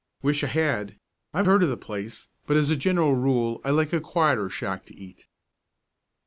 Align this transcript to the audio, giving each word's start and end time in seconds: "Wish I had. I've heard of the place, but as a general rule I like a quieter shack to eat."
"Wish 0.23 0.43
I 0.43 0.47
had. 0.47 0.95
I've 1.31 1.45
heard 1.45 1.61
of 1.61 1.69
the 1.69 1.77
place, 1.77 2.27
but 2.47 2.57
as 2.57 2.71
a 2.71 2.75
general 2.75 3.13
rule 3.13 3.61
I 3.63 3.69
like 3.69 3.93
a 3.93 4.01
quieter 4.01 4.49
shack 4.49 4.83
to 4.85 4.95
eat." 4.97 5.27